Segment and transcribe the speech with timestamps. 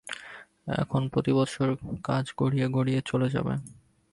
[0.75, 1.69] এখন প্রতি বৎসর
[2.03, 3.53] কাজ গড়িয়ে গড়িয়ে চলে যাবে।